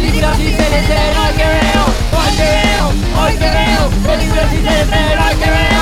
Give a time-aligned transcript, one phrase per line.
[0.00, 2.86] películas en hoy que veo, hoy que veo,
[3.20, 5.78] hoy que veo, películas en hoy que veo.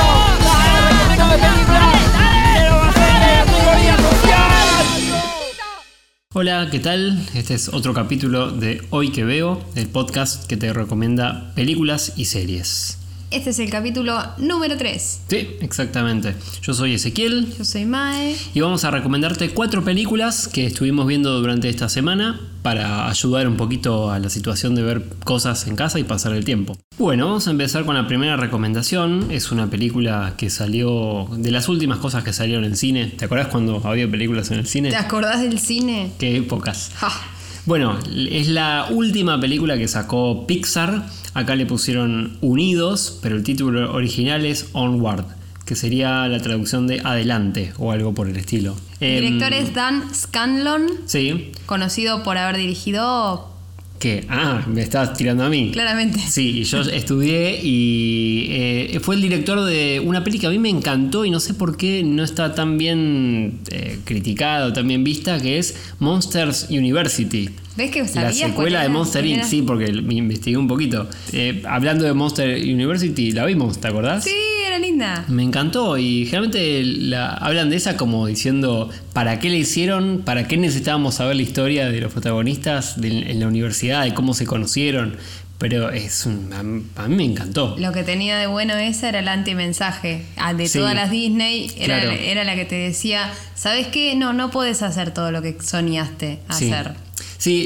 [6.32, 7.27] Hola, ¿qué tal?
[7.34, 12.27] Este es otro capítulo de Hoy que veo, el podcast que te recomienda películas y
[12.27, 12.98] series.
[13.30, 15.20] Este es el capítulo número 3.
[15.29, 16.34] Sí, exactamente.
[16.62, 18.36] Yo soy Ezequiel Yo soy Mae.
[18.54, 23.56] y vamos a recomendarte cuatro películas que estuvimos viendo durante esta semana para ayudar un
[23.56, 26.77] poquito a la situación de ver cosas en casa y pasar el tiempo.
[26.98, 29.27] Bueno, vamos a empezar con la primera recomendación.
[29.30, 33.06] Es una película que salió de las últimas cosas que salieron en cine.
[33.06, 34.90] ¿Te acordás cuando había películas en el cine?
[34.90, 36.12] ¿Te acordás del cine?
[36.18, 36.93] Qué épocas.
[36.95, 37.10] Ja.
[37.66, 37.98] Bueno,
[38.30, 41.05] es la última película que sacó Pixar.
[41.34, 45.24] Acá le pusieron Unidos, pero el título original es Onward,
[45.65, 48.77] que sería la traducción de Adelante o algo por el estilo.
[49.01, 53.51] El Em, director es Dan Scanlon, Sí, conocido por haber dirigido
[53.98, 54.24] que.
[54.29, 55.71] Ah, me estabas tirando a mí.
[55.73, 56.18] claramente.
[56.18, 60.59] Sí, y yo estudié y eh, fue el director de una peli que a mí
[60.59, 64.87] me encantó y no sé por qué no está tan bien eh, criticada o tan
[64.88, 67.50] bien vista, que es Monsters University.
[67.76, 68.88] ¿Ves que La secuela de?
[68.88, 69.48] Monster ¿Quién Inc.
[69.48, 71.09] Sí, porque me investigué un poquito.
[71.32, 74.25] Eh, hablando de Monster University, la vimos, ¿te acordás?
[74.25, 74.31] Sí,
[74.97, 75.25] linda.
[75.28, 80.47] Me encantó y generalmente la, hablan de esa como diciendo para qué le hicieron, para
[80.49, 84.47] qué necesitábamos saber la historia de los protagonistas de- en la universidad, de cómo se
[84.47, 85.17] conocieron.
[85.59, 87.77] Pero es un, a, mí- a mí me encantó.
[87.78, 90.22] Lo que tenía de bueno esa era el antimensaje.
[90.37, 90.78] Ah, De Sí.
[90.78, 92.12] todas las Disney era, Claro.
[92.21, 94.15] era la que te decía, ¿sabes qué?
[94.17, 96.89] No, no puedes hacer todo lo que soñaste hacer.
[96.89, 96.93] Sí,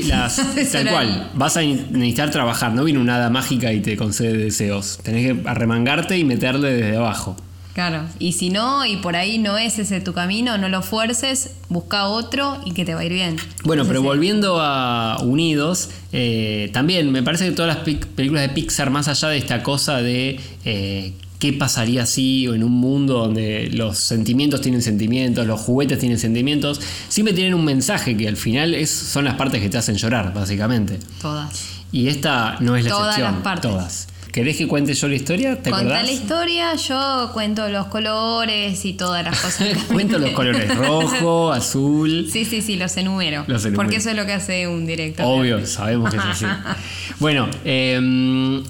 [0.06, 1.30] las, Eso tal cual.
[1.34, 2.72] Vas a necesitar trabajar.
[2.72, 4.98] No viene una hada mágica y te concede deseos.
[5.02, 7.36] Tenés que arremangarte y meterle desde abajo.
[7.74, 8.02] Claro.
[8.18, 12.06] Y si no, y por ahí no es ese tu camino, no lo fuerces, busca
[12.06, 13.36] otro y que te va a ir bien.
[13.62, 18.90] Bueno, pero volviendo a Unidos, eh, también me parece que todas las películas de Pixar,
[18.90, 23.70] más allá de esta cosa de eh, qué pasaría si o en un mundo donde
[23.72, 28.74] los sentimientos tienen sentimientos, los juguetes tienen sentimientos, siempre tienen un mensaje que al final
[28.74, 31.00] es, son las partes que te hacen llorar, básicamente.
[31.20, 31.64] Todas.
[31.90, 33.34] Y esta no es la Todas excepción.
[33.34, 33.70] las partes.
[33.70, 34.08] Todas.
[34.32, 35.56] ¿Querés que cuente yo la historia?
[35.60, 36.04] ¿Te Contá acordás?
[36.04, 39.68] la historia, yo cuento los colores y todas las cosas.
[39.92, 42.28] Cuento los colores rojo, azul.
[42.30, 43.44] Sí, sí, sí, los enumero.
[43.48, 43.82] Los enumero.
[43.82, 45.26] Porque eso es lo que hace un director.
[45.26, 46.44] Obvio, sabemos que es así.
[47.18, 47.98] Bueno, eh,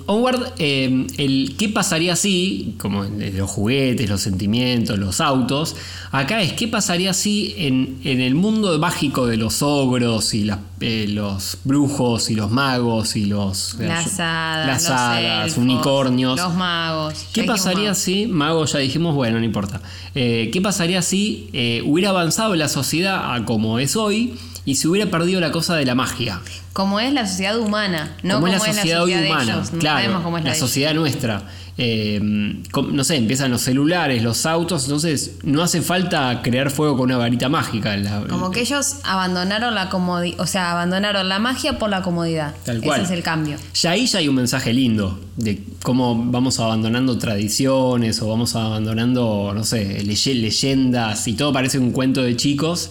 [0.06, 5.76] Onward, eh, el qué pasaría si, como los juguetes, los sentimientos, los autos,
[6.10, 10.58] acá es qué pasaría si en, en el mundo mágico de los ogros y las-
[10.80, 16.54] eh, los brujos y los magos y los Las hadas, las hadas, elfos, unicornios, Los
[16.54, 17.26] magos.
[17.32, 17.98] ¿Qué pasaría magos.
[17.98, 19.80] si, mago ya dijimos, bueno, no importa.
[20.14, 24.34] Eh, ¿Qué pasaría si eh, hubiera avanzado la sociedad a como es hoy
[24.64, 26.40] y se hubiera perdido la cosa de la magia?
[26.72, 29.72] Como es la sociedad humana, no como como, es la sociedad, de humana, ellos.
[29.72, 31.42] No sabemos cómo es la, sociedad nuestra.
[31.82, 36.94] Eh, com- no sé, empiezan los celulares, los autos, entonces no hace falta crear fuego
[36.98, 37.96] con una varita mágica.
[37.96, 42.54] La- Como que ellos abandonaron la comodidad, o sea, abandonaron la magia por la comodidad.
[42.66, 43.00] Tal cual.
[43.00, 43.56] Ese es el cambio.
[43.74, 49.52] Ya ahí ya hay un mensaje lindo de cómo vamos abandonando tradiciones o vamos abandonando,
[49.54, 52.90] no sé, leye- leyendas y todo parece un cuento de chicos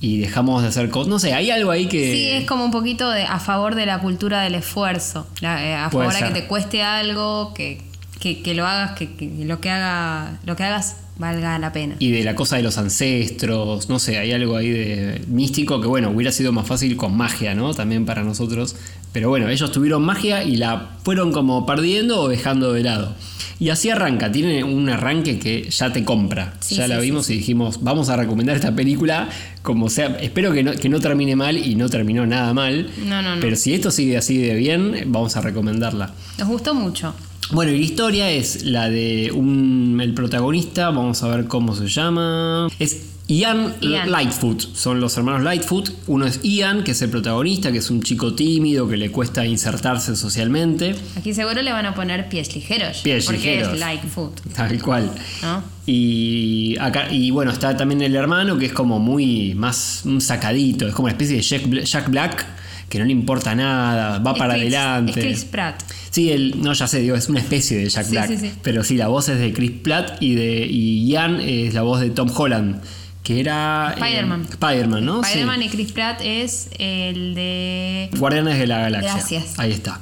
[0.00, 1.08] y dejamos de hacer cosas.
[1.08, 2.12] No sé, hay algo ahí que...
[2.12, 5.26] Sí, es como un poquito de, a favor de la cultura del esfuerzo.
[5.40, 7.82] La- eh, a Puede favor de que te cueste algo, que,
[8.20, 11.96] que, que lo hagas, que, que lo que haga, lo que hagas valga la pena.
[11.98, 15.86] Y de la cosa de los ancestros, no sé, hay algo ahí de místico que
[15.86, 17.72] bueno, hubiera sido más fácil con magia, ¿no?
[17.74, 18.76] También para nosotros.
[19.12, 23.14] Pero bueno, ellos tuvieron magia y la fueron como perdiendo o dejando de lado.
[23.58, 26.52] Y así arranca, tiene un arranque que ya te compra.
[26.60, 27.34] Sí, ya sí, la vimos sí.
[27.34, 29.30] y dijimos, vamos a recomendar esta película
[29.62, 30.18] como sea.
[30.20, 32.90] Espero que no, que no termine mal y no terminó nada mal.
[33.06, 33.40] No, no, no.
[33.40, 36.12] Pero si esto sigue así de bien, vamos a recomendarla.
[36.38, 37.14] Nos gustó mucho.
[37.52, 41.86] Bueno, y la historia es la de un, el protagonista, vamos a ver cómo se
[41.86, 42.68] llama.
[42.78, 44.10] Es Ian, Ian.
[44.10, 45.90] Lightfoot, son los hermanos Lightfoot.
[46.06, 49.44] Uno es Ian, que es el protagonista, que es un chico tímido, que le cuesta
[49.44, 52.98] insertarse socialmente, Aquí seguro le van a poner pies ligeros.
[52.98, 53.74] Pies porque ligeros.
[53.74, 54.30] es like food.
[54.54, 55.10] tal cual.
[55.42, 55.62] ¿no?
[55.86, 60.86] Y, acá, y bueno, está también el hermano, que es como muy más un sacadito,
[60.86, 62.46] es como una especie de Jack Black,
[62.88, 65.20] que no le importa nada, va Es para Chris- adelante.
[65.20, 65.82] Es Chris Pratt.
[66.10, 68.28] Sí, el, no, ya sé, digo, es una especie de Jack Sí, Black.
[68.28, 68.52] sí, sí.
[68.62, 72.00] Pero sí, la voz es de Chris Pratt y de y Ian es la voz
[72.00, 72.80] de Tom Holland,
[73.22, 73.90] que era.
[73.96, 74.46] eh, Spider-Man.
[74.50, 75.22] Spider-Man, ¿no?
[75.22, 75.28] Sí.
[75.30, 78.08] Spider-Man y Chris Pratt es el de.
[78.18, 79.12] Guardianes de la Galaxia.
[79.14, 79.58] Gracias.
[79.58, 80.00] Ahí está.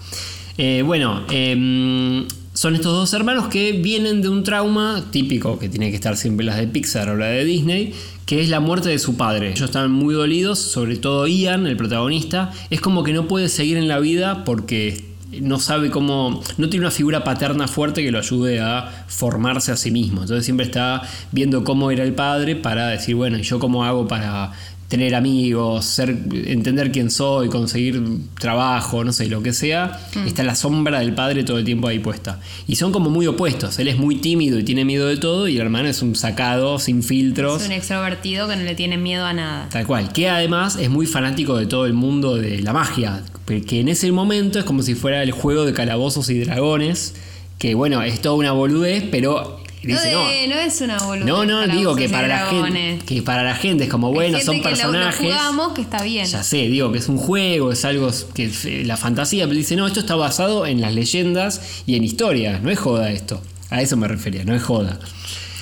[0.58, 5.90] Eh, bueno, eh, son estos dos hermanos que vienen de un trauma típico, que tiene
[5.90, 7.92] que estar siempre las de Pixar o la de Disney,
[8.26, 9.50] que es la muerte de su padre.
[9.50, 13.76] Ellos están muy dolidos, sobre todo Ian, el protagonista, es como que no puede seguir
[13.76, 15.04] en la vida porque
[15.40, 19.76] no sabe cómo, no tiene una figura paterna fuerte que lo ayude a formarse a
[19.76, 20.22] sí mismo.
[20.22, 21.02] Entonces siempre está
[21.32, 24.52] viendo cómo era el padre para decir, bueno, ¿y yo cómo hago para
[24.94, 26.10] tener amigos, ser,
[26.46, 28.00] entender quién soy, conseguir
[28.38, 31.98] trabajo, no sé, lo que sea, está la sombra del padre todo el tiempo ahí
[31.98, 32.38] puesta.
[32.68, 33.76] Y son como muy opuestos.
[33.80, 36.78] Él es muy tímido y tiene miedo de todo, y el hermano es un sacado,
[36.78, 37.62] sin filtros.
[37.62, 39.68] Es un extrovertido que no le tiene miedo a nada.
[39.68, 43.80] Tal cual, que además es muy fanático de todo el mundo de la magia, que
[43.80, 47.16] en ese momento es como si fuera el juego de calabozos y dragones,
[47.58, 51.26] que bueno, es toda una boludez, pero dice, no, de- no es una boludez.
[51.26, 53.04] no, no, digo que para la gente, dragones.
[53.04, 55.20] que para la gente es como bueno, gente son que lo- personajes.
[55.20, 56.26] Lo, jugamos que está bien.
[56.26, 59.76] Ya sé, digo que es un juego, es algo que eh, la fantasía, pero dice,
[59.76, 63.40] no, esto está basado en las leyendas y en historias, no es joda esto.
[63.70, 64.98] A eso me refería, no es joda.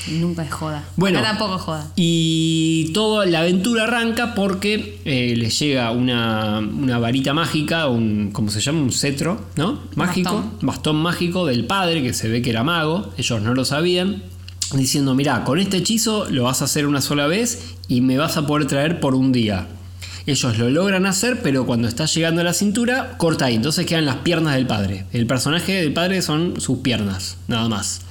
[0.08, 0.84] Nunca es joda.
[0.96, 1.18] Bueno.
[1.18, 1.92] Acá tampoco es joda.
[1.96, 8.50] Y toda la aventura arranca porque eh, les llega una, una varita mágica, un, ¿cómo
[8.50, 8.80] se llama?
[8.80, 9.80] Un cetro, ¿no?
[9.94, 10.58] Mágico, Bastón.
[10.62, 10.96] bastón.
[10.96, 14.22] mágico del padre que se ve que era mago, ellos no lo sabían,
[14.74, 18.36] diciendo, mira, con este hechizo lo vas a hacer una sola vez y me vas
[18.36, 19.68] a poder traer por un día.
[20.24, 23.56] Ellos lo logran hacer, pero cuando está llegando a la cintura, corta ahí.
[23.56, 25.04] Entonces quedan las piernas del padre.
[25.12, 28.02] El personaje del padre son sus piernas, nada más.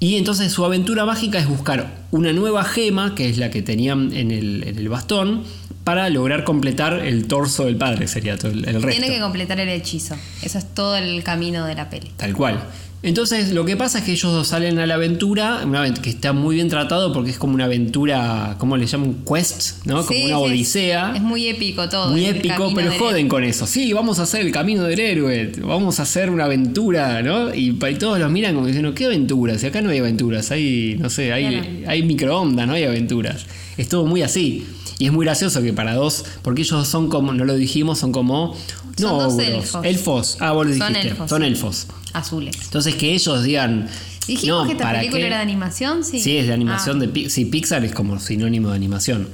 [0.00, 4.12] Y entonces su aventura mágica es buscar una nueva gema, que es la que tenían
[4.14, 5.44] en el, en el bastón,
[5.84, 8.88] para lograr completar el torso del padre, sería todo el, el resto.
[8.88, 10.16] Tiene que completar el hechizo.
[10.42, 12.10] Eso es todo el camino de la peli.
[12.16, 12.62] Tal cual.
[13.02, 16.34] Entonces lo que pasa es que ellos dos salen a la aventura, una que está
[16.34, 19.24] muy bien tratado porque es como una aventura, ¿cómo le llaman?
[19.26, 20.04] Quest, ¿no?
[20.04, 21.12] Como Sí, una sí, odisea.
[21.16, 22.10] Es muy épico todo.
[22.10, 23.66] Muy épico, pero joden con eso.
[23.66, 27.54] Sí, vamos a hacer el camino del héroe, vamos a hacer una aventura, ¿no?
[27.54, 29.62] Y, y todos los miran como diciendo, ¿qué aventuras?
[29.62, 31.68] Si acá no hay aventuras, hay, no sé, hay, Claro.
[31.86, 33.46] hay microondas, no hay aventuras.
[33.78, 34.66] Es todo muy así.
[34.98, 38.12] Y es muy gracioso que para dos, porque ellos son como, no lo dijimos, son
[38.12, 38.54] como...
[38.96, 39.84] Son no, dos elfos.
[39.84, 40.36] elfos.
[40.40, 41.08] Ah, vos lo Son dijiste.
[41.08, 41.86] elfos, Son elfos.
[42.12, 42.56] Azules.
[42.64, 43.88] Entonces que ellos digan...
[44.26, 45.26] Dijimos no, que esta ¿para película qué?
[45.26, 46.20] era de animación, sí.
[46.20, 47.06] Sí, es de animación Ah.
[47.06, 49.28] de Sí, Pixar es como sinónimo de animación.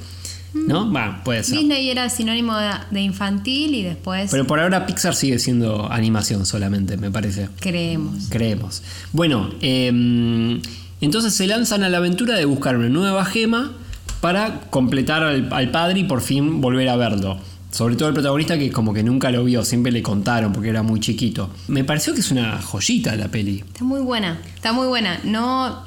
[0.55, 0.91] ¿No?
[0.91, 1.59] Va, puede ser.
[1.59, 6.47] Disney era sinónimo de, de infantil y después Pero por ahora Pixar sigue siendo animación
[6.47, 7.49] solamente, me parece.
[7.61, 8.29] creemos.
[8.31, 8.83] Creemos.
[9.13, 10.61] Bueno, eh,
[11.03, 13.73] entonces se lanzan a la aventura de buscar una nueva gema
[14.23, 17.39] para completar al, al padre y por fin volver a verlo.
[17.71, 20.83] Sobre todo el protagonista que como que nunca lo vio, siempre le contaron porque era
[20.83, 21.51] muy chiquito.
[21.69, 23.65] Me pareció que es una joyita la peli.
[23.67, 25.21] Está muy buena, está muy buena.
[25.25, 25.85] No, o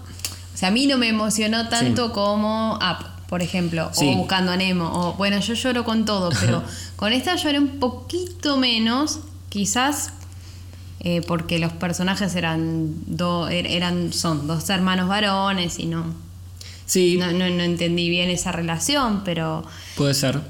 [0.53, 4.07] sea, a mí no me emocionó tanto como Up, por ejemplo, Sí.
[4.13, 4.89] o Buscando a Nemo.
[4.93, 6.63] O, bueno, yo lloro con todo, pero
[6.95, 10.11] con esta lloré un poquito menos, quizás
[10.99, 16.13] eh, porque los personajes eran, do- er- eran son dos hermanos varones y no,
[16.85, 19.63] Sí, no, no, no entendí bien esa relación, pero
[19.95, 20.41] puede ser.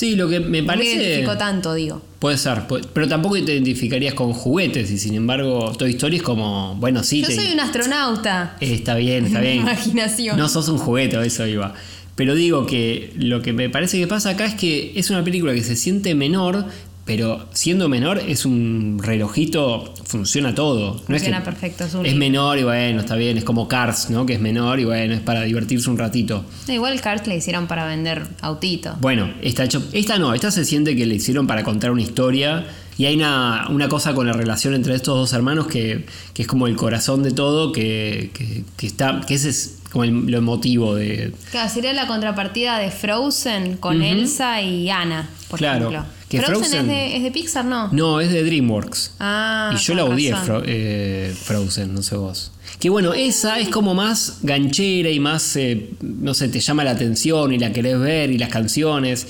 [0.00, 0.94] Sí, lo que me no me parece...
[0.94, 2.00] identifico tanto, digo.
[2.18, 2.62] Puede ser,
[2.94, 7.20] pero tampoco te identificarías con juguetes y sin embargo Toy Story es como, bueno, sí,
[7.20, 8.56] Yo te- soy un astronauta.
[8.60, 9.58] Eh, está bien, está bien.
[9.58, 10.38] Imaginación.
[10.38, 11.74] No sos un juguete, a eso iba.
[12.16, 15.52] Pero digo que lo que me parece que pasa acá es que es una película
[15.52, 16.64] que se siente menor,
[17.04, 20.92] pero siendo menor es un relojito, funciona todo.
[21.08, 22.18] No es Funciona que perfecto, es un es libro.
[22.18, 24.26] menor y bueno, está bien, es como Cars, ¿no?
[24.26, 26.44] Que es menor y bueno, es para divertirse un ratito.
[26.68, 29.00] No, Igual Cars le hicieron para vender autitos.
[29.00, 29.82] Bueno, está hecho.
[29.92, 32.66] Esta no, esta se siente que le hicieron para contar una historia.
[32.98, 36.04] Y hay una, una cosa con la relación entre estos dos hermanos que,
[36.34, 39.22] que es como el corazón de todo, que, que- que está.
[39.26, 41.32] que ese es como el- lo emotivo de.
[41.50, 46.19] Claro, sería la contrapartida de Frozen con Elsa y Anna, por Claro, ejemplo.
[46.30, 47.88] Que Frozen, Frozen- es, de, es de Pixar, ¿no?
[47.92, 49.14] No, es de DreamWorks.
[49.20, 50.32] Ah, y yo la odié.
[50.34, 52.52] Fro- eh, Frozen, no sé vos.
[52.78, 56.92] Que bueno, esa es como más ganchera y más, eh, no sé, te llama la
[56.92, 59.26] atención y la querés ver y las canciones.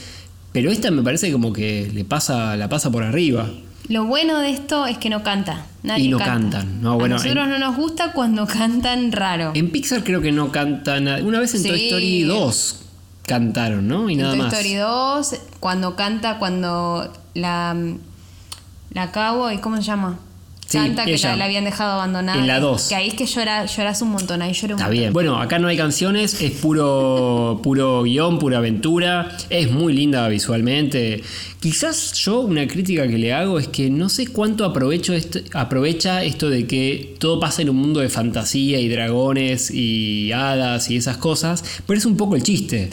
[0.53, 3.49] Pero esta me parece como que le pasa, la pasa por arriba.
[3.89, 5.67] Lo bueno de esto es que no canta.
[5.83, 6.59] Nadie Y no canta.
[6.59, 9.53] cantan, no, bueno, a nosotros en- no nos gusta cuando cantan raro.
[9.55, 11.05] En Pixar creo que no cantan.
[11.05, 11.23] nada.
[11.25, 11.87] Una vez en Toy.
[11.87, 12.77] Story 2
[13.31, 14.11] cantaron, ¿no?
[14.11, 14.53] Y nada Toy más.
[14.53, 17.75] Story 2, cuando canta, cuando la,
[18.93, 20.19] la cowboy, ¿cómo se llama?
[20.67, 21.31] Sí, canta que ella.
[21.31, 22.39] la, la habían dejado abandonada.
[22.39, 22.89] En la dos.
[22.89, 25.01] Que ahí es que llora, lloras un montón, ahí lloré un Está montón.
[25.01, 25.13] bien.
[25.13, 29.37] Bueno, acá no hay canciones, es puro, puro guion, pura aventura.
[29.51, 31.25] Es muy linda visualmente.
[31.59, 36.23] Quizás yo una crítica que le hago es que no sé cuánto aprovecho esto- aprovecha
[36.23, 40.97] esto de que todo pasa en un mundo de fantasía y dragones y hadas y
[40.97, 42.91] esas cosas, pero es un poco el chiste.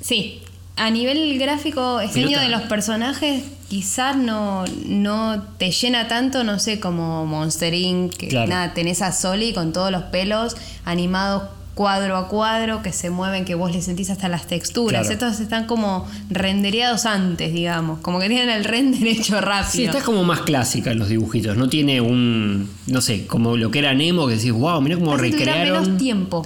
[0.00, 0.40] Sí,
[0.76, 6.80] a nivel gráfico, diseño de los personajes quizás no, no te llena tanto, no sé,
[6.80, 8.14] como Monster Inc.
[8.16, 8.48] Que Claro.
[8.48, 11.42] nada, tenés a Soli con todos los pelos animados
[11.74, 15.02] cuadro a cuadro, que se mueven, que vos le sentís hasta las texturas.
[15.06, 15.12] Claro.
[15.14, 18.00] Estos están como rendereados antes, digamos.
[18.00, 19.70] Como que tienen el render hecho rápido.
[19.70, 21.56] Sí, está como más clásica en los dibujitos.
[21.56, 22.68] No tiene un.
[22.88, 25.82] No sé, como lo que era Nemo, que decís, wow, mirá cómo tuviera recrearon.
[25.84, 26.44] menos tiempo.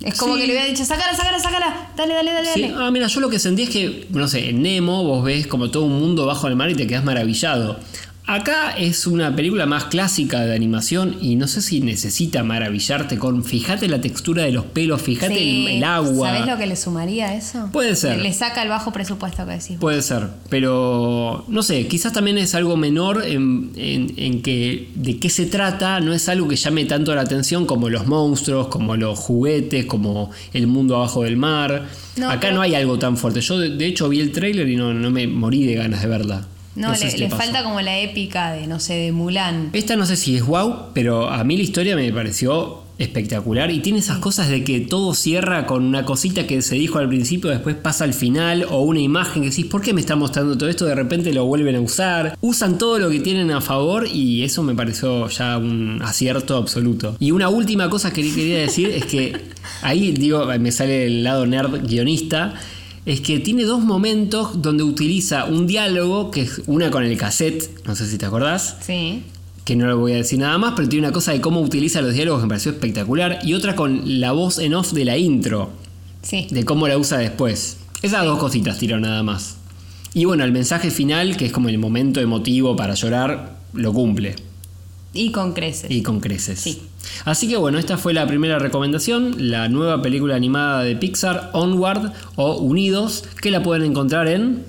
[0.00, 0.40] Es como Sí.
[0.42, 1.88] que le hubiera dicho, sácala, sácala, sácala.
[1.96, 2.74] Dale, dale, dale, Sí, dale.
[2.78, 5.70] ah, mira, yo lo que sentí es que, no sé, en Nemo vos ves como
[5.70, 7.80] todo un mundo bajo el mar y te quedas maravillado.
[8.28, 13.44] Acá es una película más clásica de animación y no sé si necesita maravillarte con.
[13.44, 15.66] Fíjate la textura de los pelos, fíjate Sí.
[15.68, 16.30] el, el agua.
[16.32, 17.68] ¿Sabés lo que le sumaría a eso?
[17.72, 18.16] Puede ser.
[18.16, 19.76] Le, le saca el bajo presupuesto que decís.
[19.78, 25.20] Puede ser, pero no sé, quizás también es algo menor en, en- en que de
[25.20, 28.96] qué se trata, no es algo que llame tanto la atención como los monstruos, como
[28.96, 31.86] los juguetes, como el mundo abajo del mar.
[32.16, 33.40] No, Acá pero- no hay algo tan fuerte.
[33.40, 36.08] Yo de, de hecho vi el tráiler y no, no me morí de ganas de
[36.08, 36.44] verla.
[36.76, 39.70] No, sé le, si falta como la épica de, no sé, de Mulan.
[39.72, 43.80] Esta no sé si es wow, pero a mí la historia me pareció espectacular y
[43.80, 47.50] tiene esas cosas de que todo cierra con una cosita que se dijo al principio,
[47.50, 50.68] después pasa al final o una imagen que decís, ¿por qué me está mostrando todo
[50.68, 50.86] esto?
[50.86, 52.36] De repente lo vuelven a usar.
[52.40, 57.16] Usan todo lo que tienen a favor y eso me pareció ya un acierto absoluto.
[57.18, 59.36] Y una última cosa que quería decir es que
[59.82, 62.54] ahí digo, me sale el lado nerd guionista.
[63.06, 67.70] Es que tiene dos momentos donde utiliza un diálogo, que es una con el cassette,
[67.86, 69.22] no sé si te acordás, Sí.
[69.64, 72.00] que no le voy a decir nada más, pero tiene una cosa de cómo utiliza
[72.02, 75.16] los diálogos que me pareció espectacular, y otra con la voz en off de la
[75.16, 75.70] intro,
[76.22, 76.48] Sí.
[76.50, 77.76] de cómo la usa después.
[78.02, 79.56] Esas dos cositas tiró nada más.
[80.12, 84.34] Y bueno, el mensaje final, que es como el momento emotivo para llorar, lo cumple.
[85.16, 85.90] Y con creces.
[85.90, 86.60] Y con creces.
[86.60, 86.82] Sí.
[87.24, 92.12] Así que bueno, esta fue la primera recomendación, la nueva película animada de Pixar, Onward
[92.36, 94.64] o Unidos, que la pueden encontrar en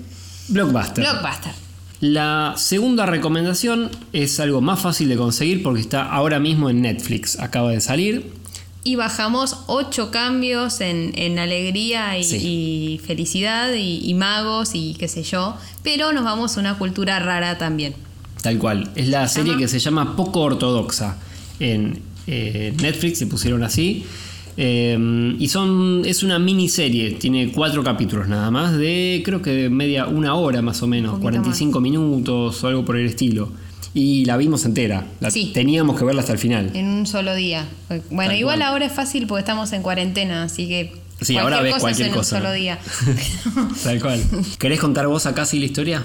[0.48, 1.04] Blockbuster.
[1.04, 1.52] Blockbuster.
[2.00, 7.38] La segunda recomendación es algo más fácil de conseguir porque está ahora mismo en Netflix.
[7.40, 8.32] Acaba de salir.
[8.84, 12.36] Y bajamos ocho cambios en, en alegría y, Sí.
[12.36, 15.56] y felicidad y, y magos y qué sé yo.
[15.82, 17.94] Pero nos vamos a una cultura rara también.
[18.42, 18.90] Tal cual.
[18.94, 21.16] Es la serie que se llama Poco Ortodoxa.
[21.60, 24.04] En eh, Netflix se pusieron así.
[24.56, 26.02] Eh, y son.
[26.04, 27.12] es una miniserie.
[27.12, 28.76] Tiene cuatro capítulos nada más.
[28.76, 31.12] De creo que media, una hora más o menos.
[31.12, 33.50] poquito 45 minutos o algo por el estilo.
[33.94, 35.06] Y la vimos entera.
[35.20, 35.50] La- Sí.
[35.54, 36.70] Teníamos que verla hasta el final.
[36.74, 37.66] En un solo día.
[38.10, 38.62] Bueno, Tal igual cual.
[38.62, 40.92] ahora es fácil porque estamos en cuarentena, así que.
[41.20, 42.36] Sí, ahora ves cosa cualquier es en cosa.
[42.36, 42.78] un solo día.
[43.82, 44.22] Tal cual.
[44.58, 46.04] ¿Querés contar vos acá sí la historia?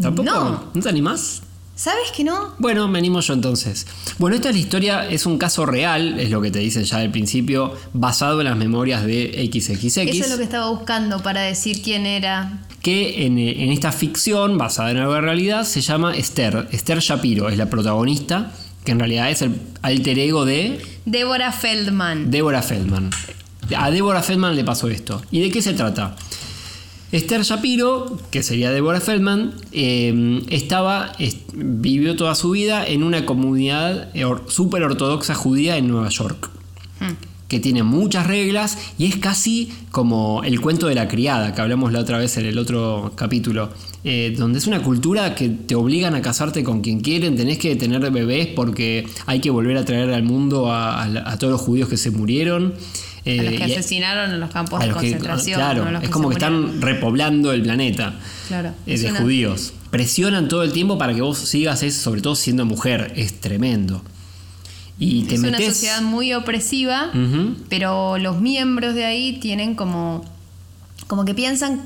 [0.00, 0.28] ¿Tampoco?
[0.28, 0.64] No.
[0.74, 1.42] ¿No te animás?
[1.74, 2.54] ¿Sabes que no?
[2.58, 3.86] Bueno, me animo yo entonces.
[4.18, 6.98] Bueno, esta es la historia, es un caso real, es lo que te dicen ya
[6.98, 9.96] al principio, basado en las memorias de XXX.
[9.96, 12.64] Eso es lo que estaba buscando para decir quién era.
[12.82, 16.68] que en, en esta ficción, basada en la realidad, se llama Esther.
[16.70, 18.52] Esther Shapiro es la protagonista,
[18.84, 22.30] que en realidad es el alter ego de Débora Feldman.
[22.30, 23.08] Deborah Feldman.
[23.74, 25.22] A Deborah Feldman le pasó esto.
[25.30, 26.14] ¿Y de qué se trata?
[27.12, 33.26] Esther Shapiro, que sería Deborah Feldman, eh, estaba, est- vivió toda su vida en una
[33.26, 34.10] comunidad
[34.46, 36.50] súper ortodoxa judía en Nueva York,
[37.00, 37.14] Hmm.
[37.48, 41.92] que tiene muchas reglas y es casi como el cuento de la criada, que hablamos
[41.92, 43.70] la otra vez en el otro capítulo,
[44.04, 47.74] eh, donde es una cultura que te obligan a casarte con quien quieren, tenés que
[47.74, 51.60] tener bebés porque hay que volver a traer al mundo a, a- a todos los
[51.60, 52.74] judíos que se murieron.
[53.26, 55.58] A los eh, que y- asesinaron en los campos de que- concentración.
[55.58, 58.14] claro, es que como que están repoblando el planeta
[58.48, 59.72] Claro, eh, es de judíos.
[59.90, 63.12] Presionan todo el tiempo para que vos sigas, eso, sobre todo siendo mujer.
[63.16, 64.02] Es tremendo.
[64.98, 67.10] Y te es una sociedad muy opresiva,
[67.68, 70.24] pero los miembros de ahí tienen como,
[71.06, 71.82] como que piensan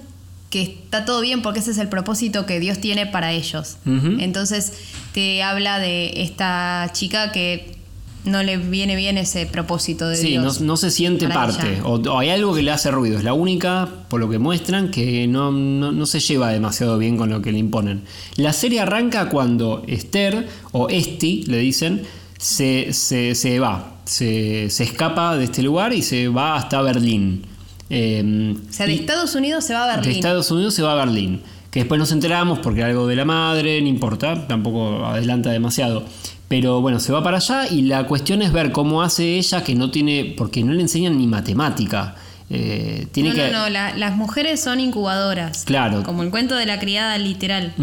[0.50, 3.76] que está todo bien porque ese es el propósito que Dios tiene para ellos.
[3.86, 4.72] Entonces
[5.12, 7.76] te habla de esta chica que
[8.24, 10.60] no le viene bien ese propósito de Sí, no, Dios.
[10.60, 11.80] no se siente parte.
[11.84, 13.18] O, o hay algo que le hace ruido.
[13.18, 17.16] Es la única, por lo que muestran, que no, no- no se lleva demasiado bien
[17.16, 18.02] con lo que le imponen.
[18.36, 22.02] La serie arranca cuando Esther, o Esti, le dicen,
[22.38, 23.90] se, se- se va.
[24.04, 27.46] Se, se escapa de este lugar y se va hasta Berlín.
[27.90, 30.14] Eh, O sea, de Estados Unidos se va a de Berlín.
[30.16, 31.40] Estados Unidos se va a Berlín.
[31.74, 36.04] Que después nos enteramos porque algo de la madre, no importa, tampoco adelanta demasiado.
[36.46, 39.74] Pero bueno, se va para allá y la cuestión es ver cómo hace ella que
[39.74, 42.14] no tiene, porque no le enseñan ni matemática.
[42.48, 43.50] Eh, tiene no, que...
[43.50, 45.64] no, no, la- las mujeres son incubadoras.
[45.64, 46.02] Claro.
[46.04, 47.74] Como el cuento de la criada literal.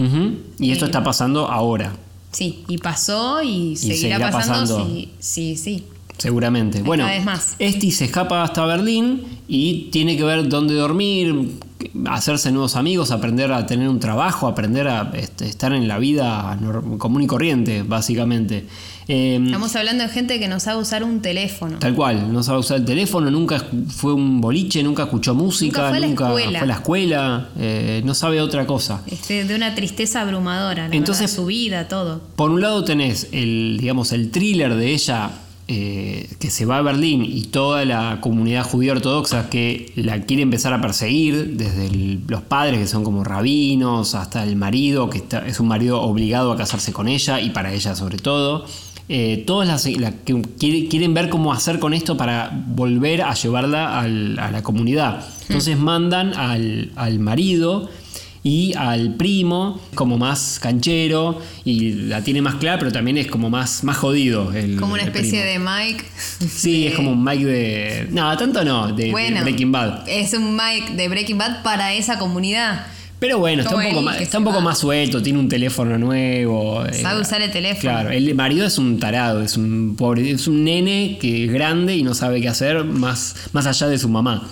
[0.57, 0.89] Y esto Sí.
[0.89, 1.91] está pasando ahora,
[2.31, 4.77] Sí, y pasó y, seguirá, seguirá pasando.
[4.77, 4.85] pasando.
[4.87, 5.83] Sí, sí, sí.
[6.17, 6.81] seguramente.
[6.83, 7.55] Bueno, vez más.
[7.59, 11.35] Esti se escapa hasta Berlín y tiene que ver dónde dormir,
[12.09, 16.57] hacerse nuevos amigos, aprender a tener un trabajo, aprender a este, estar en la vida
[16.97, 18.65] común y corriente, básicamente.
[19.07, 21.79] Eh, Estamos hablando de gente que no sabe usar un teléfono.
[21.79, 25.89] Tal cual, no sabe usar el teléfono, nunca fue un boliche, nunca escuchó música, Nunca
[25.89, 26.49] fue a la escuela.
[26.51, 29.01] fue a la escuela, eh, no sabe otra cosa.
[29.07, 32.21] Este, de una tristeza abrumadora, la Entonces- verdad, su vida, todo.
[32.35, 35.31] Por un lado tenés el, digamos, el thriller de ella
[35.73, 40.43] eh, que se va a Berlín y toda la comunidad judía ortodoxa que la quiere
[40.43, 45.19] empezar a perseguir, desde el- los padres que son como rabinos, hasta el marido que
[45.19, 48.65] está- es un marido obligado a casarse con ella y para ella sobre todo.
[49.09, 53.33] Eh, todas las la que quiere- quieren ver cómo hacer con esto para volver a
[53.33, 55.25] llevarla al- a la comunidad.
[55.47, 57.89] Entonces mandan al, al marido
[58.43, 63.49] y al primo como más canchero y la tiene más clara, pero también es como
[63.49, 64.51] más, más jodido.
[64.53, 66.03] El, Como una especie de Mike.
[66.49, 68.07] Sí, es como un Mike de.
[68.11, 70.07] No, tanto no, de, Breaking Bad.
[70.07, 72.87] es un Mike de Breaking Bad para esa comunidad.
[73.19, 76.83] Pero bueno, está un poco, más, está un poco más suelto, tiene un teléfono nuevo.
[76.83, 77.81] eh, Sabe usar el teléfono.
[77.81, 81.95] Claro, el marido es un tarado, es un pobre, es un nene que es grande
[81.95, 84.47] y no sabe qué hacer más, más allá de su mamá.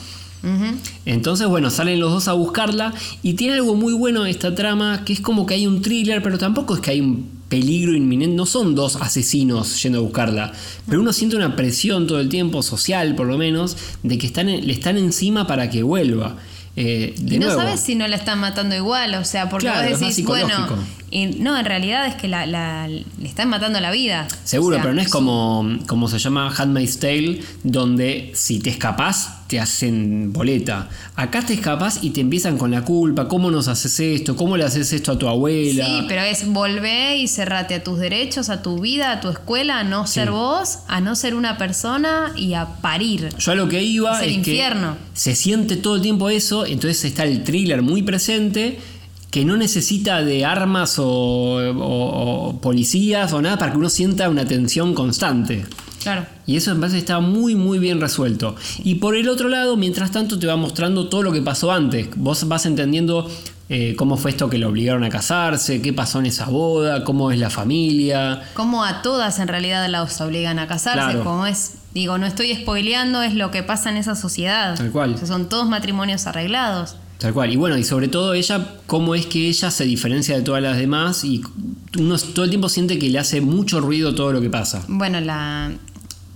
[1.06, 2.94] Entonces, bueno, salen los dos a buscarla
[3.24, 6.38] y tiene algo muy bueno esta trama, que es como que hay un thriller, pero
[6.38, 10.52] tampoco es que hay un peligro inminente, no son dos asesinos yendo a buscarla,
[10.88, 14.48] pero uno siente una presión todo el tiempo, social por lo menos, de que están
[14.48, 16.36] le están encima para que vuelva.
[16.76, 19.66] Eh, de Y no nuevo, sabes si no la están matando igual, o sea, porque
[19.68, 20.68] Claro, vos decís, bueno,
[21.12, 24.28] y no, en realidad es que la, la- le están matando la vida.
[24.44, 28.70] Seguro, O sea, pero no es como, como se llama Handmaid's Tale, donde si te
[28.70, 30.90] escapas te hacen boleta.
[31.16, 34.36] Acá te escapas y te empiezan con la culpa, ¿cómo nos haces esto?
[34.36, 35.86] ¿Cómo le haces esto a tu abuela?
[35.86, 39.80] Sí, pero es volver y cerrate a tus derechos, a tu vida, a tu escuela,
[39.80, 43.30] a no ser vos, a no ser una persona y a parir.
[43.40, 44.98] Yo a lo que iba Es es, el que infierno.
[45.16, 48.78] se siente todo el tiempo eso, entonces está el thriller muy presente
[49.32, 54.30] que no necesita de armas o, o- o policías o nada para que uno sienta
[54.30, 55.66] una tensión constante.
[56.02, 56.26] Claro.
[56.48, 58.56] Y eso me parece que está muy muy bien resuelto.
[58.84, 62.08] Y por el otro lado, mientras tanto te va mostrando todo lo que pasó antes.
[62.16, 63.30] Vos vas entendiendo
[63.70, 67.32] eh, cómo fue esto que lo obligaron a casarse, qué pasó en esa boda, cómo
[67.32, 68.42] es la familia.
[68.56, 71.24] Como a todas en realidad las obligan a casarse, Claro.
[71.24, 74.76] como es, digo, no estoy spoileando, es lo que pasa en esa sociedad.
[74.76, 75.14] Tal cual.
[75.14, 76.96] O sea, son todos matrimonios arreglados.
[77.20, 77.52] Tal cual.
[77.52, 80.78] Y bueno, y sobre todo ella, cómo es que ella se diferencia de todas las
[80.78, 81.42] demás y
[81.98, 84.84] uno todo el tiempo siente que le hace mucho ruido todo lo que pasa.
[84.88, 85.72] Bueno, la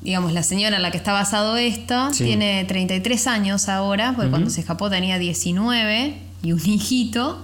[0.02, 2.26] digamos la señora en la que está basado esto Sí.
[2.26, 7.39] tiene 33 años ahora, porque cuando se escapó tenía 19 y un hijito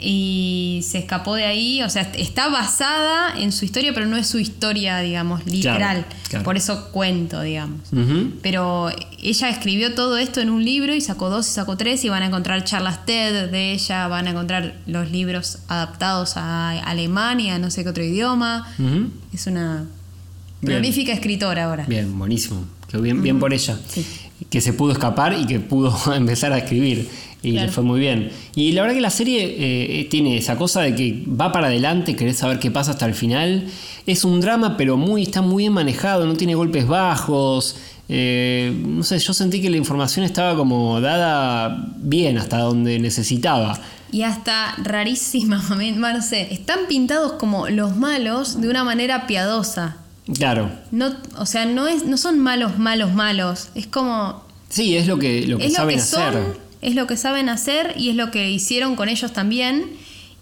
[0.00, 4.26] y se escapó de ahí, o sea, está basada en su historia, pero no es
[4.26, 6.06] su historia, digamos, literal.
[6.28, 6.44] claro.
[6.44, 7.80] Por eso cuento, digamos.
[8.42, 8.90] Pero
[9.22, 12.22] ella escribió todo esto en un libro y sacó dos y sacó tres y van
[12.22, 17.50] a encontrar charlas TED de ella, van a encontrar los libros adaptados a alemán y
[17.50, 18.66] a no sé qué otro idioma.
[19.32, 19.84] Es una
[20.62, 21.84] prolífica escritora ahora.
[21.86, 22.64] Bien, buenísimo.
[22.92, 23.78] Bien, bien por ella.
[23.88, 24.04] Sí.
[24.48, 27.08] Que se pudo escapar y que pudo empezar a escribir.
[27.42, 27.66] Y Claro.
[27.66, 28.30] le fue muy bien.
[28.54, 32.14] Y la verdad que la serie eh, tiene esa cosa de que va para adelante,
[32.16, 33.66] querés saber qué pasa hasta el final.
[34.06, 37.76] Es un drama, pero muy, está muy bien manejado, no tiene golpes bajos.
[38.08, 43.78] Eh, no sé, yo sentí que la información estaba como dada bien hasta donde necesitaba.
[44.12, 49.96] Y hasta rarísimamente, no sé, están pintados como los malos de una manera piadosa.
[50.34, 50.70] Claro.
[50.90, 53.68] No, o sea, no, es, no son malos, malos, malos.
[53.74, 56.32] Es como Sí, es lo que, lo que es lo saben que hacer.
[56.32, 59.86] son, es lo que saben hacer y es lo que hicieron con ellos también.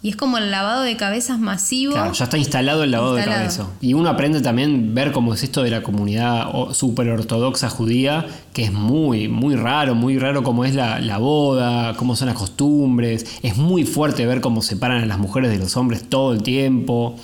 [0.00, 1.94] Y es como el lavado de cabezas masivo.
[1.94, 3.42] Claro, ya está instalado el lavado Instalado.
[3.42, 3.72] de cabeza.
[3.80, 8.62] Y uno aprende también ver cómo es esto de la comunidad súper ortodoxa judía, que
[8.62, 13.40] es muy, muy raro, muy raro cómo es la, la boda, cómo son las costumbres.
[13.42, 17.16] Es muy fuerte ver cómo separan a las mujeres de los hombres todo el tiempo,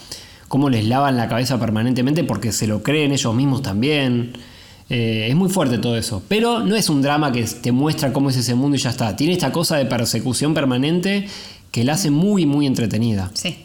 [0.49, 4.33] cómo les lavan la cabeza permanentemente porque se lo creen ellos mismos también.
[4.91, 6.23] Eh, es muy fuerte todo eso.
[6.29, 9.17] Pero no es un drama que te muestra cómo es ese mundo y ya está.
[9.17, 11.27] Tiene esta cosa de persecución permanente
[11.71, 13.31] que la hace muy, muy entretenida.
[13.35, 13.57] Sí.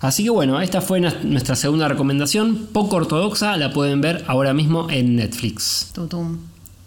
[0.00, 4.90] Así que bueno, esta fue nuestra segunda recomendación, poco ortodoxa, la pueden ver ahora mismo
[4.90, 5.90] en Netflix.
[5.92, 6.38] Tutum.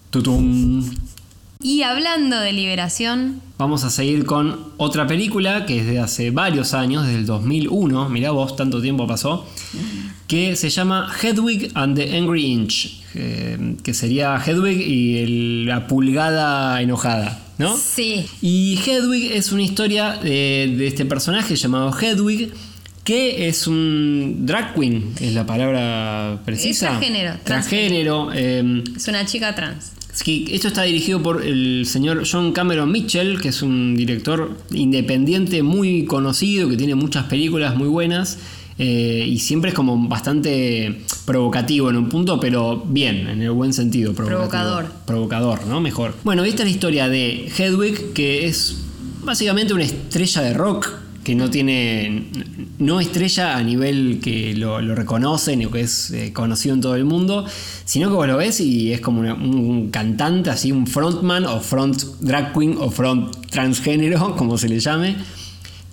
[0.10, 0.84] Tutum.
[1.62, 6.74] Y hablando de liberación, Vamos a seguir con otra película que es de hace varios
[6.74, 9.48] años, desde el 2001, mirá vos, tanto tiempo pasó,
[10.28, 15.88] que se llama Hedwig and the Angry Inch, eh, que sería Hedwig y el- la
[15.88, 17.78] pulgada enojada, ¿no?
[17.78, 18.26] sí.
[18.42, 22.52] Y Hedwig es una historia de, de este personaje llamado Hedwig,
[23.06, 26.88] que es un drag queen, es la palabra precisa.
[26.88, 28.30] Es transgénero, Transgénero.
[28.34, 29.94] eh, Es una chica trans.
[30.24, 36.06] Esto está dirigido por el señor John Cameron Mitchell, que es un director independiente muy
[36.06, 38.38] conocido, que tiene muchas películas muy buenas.
[38.78, 43.72] eh, y siempre es como bastante provocativo en un punto, pero bien, en el buen
[43.72, 44.14] sentido.
[44.14, 44.92] Provocador.
[45.06, 45.80] Provocador, ¿no?
[45.80, 46.14] Mejor.
[46.24, 48.78] Bueno, esta es la historia de Hedwig, que es
[49.24, 52.24] básicamente una estrella de rock que no tiene,
[52.80, 56.96] no estrella a nivel que lo, lo reconocen o que es eh, conocido en todo
[56.96, 57.46] el mundo,
[57.84, 61.60] sino que vos lo ves y es como una- un cantante, así un frontman o
[61.60, 65.16] front drag queen o front transgénero, como se le llame,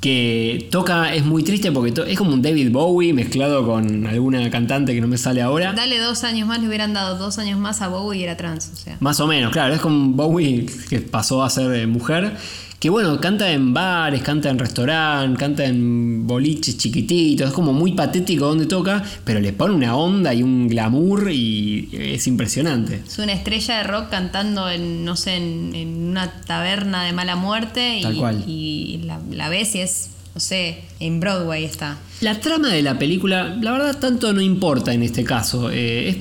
[0.01, 4.93] que toca, es muy triste porque es como un David Bowie mezclado con alguna cantante
[4.95, 5.73] que no me sale ahora.
[5.75, 8.71] Dale dos años más, le hubieran dado dos años más a Bowie y era trans,
[8.73, 8.97] o sea.
[9.01, 12.37] Más o menos, claro, es como Bowie que pasó a ser eh, mujer.
[12.83, 17.93] Que bueno, canta en bares, canta en restaurantes, canta en boliches chiquititos, es como muy
[17.93, 23.03] patético donde toca, pero le pone una onda y un glamour y es impresionante.
[23.07, 27.37] Es una estrella de rock cantando en, no sé, en, en una taberna de mala
[27.37, 28.45] muerte y, Tal cual.
[28.49, 31.99] y la, la ves y es, no sé, en Broadway está.
[32.21, 35.71] La trama de la película, la verdad, tanto no importa en este caso.
[35.71, 36.17] eh, es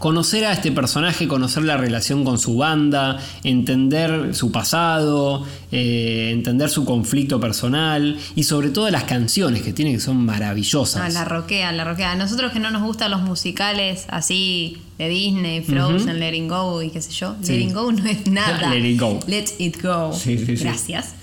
[0.00, 6.70] conocer a este personaje, conocer la relación con su banda, entender su pasado, eh, entender
[6.70, 11.02] su conflicto personal y sobre todo las canciones que tiene que son maravillosas.
[11.02, 12.12] Ah, la roquea, la roquea.
[12.12, 16.82] A nosotros que no nos gustan los musicales así de Disney, Frozen, Let It Go
[16.82, 17.36] y qué sé yo.
[17.42, 17.52] Sí.
[17.52, 18.74] Let It Go no es nada.
[18.74, 19.20] Let it go.
[19.26, 20.14] Let It Go.
[20.14, 20.64] Sí, sí, sí.
[20.64, 21.14] Gracias.